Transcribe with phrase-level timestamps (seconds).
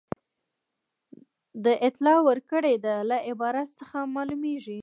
[1.65, 4.79] د اطلاع ورکړې ده له عبارت څخه معلومیږي.